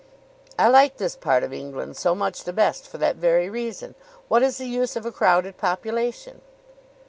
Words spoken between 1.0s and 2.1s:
part of England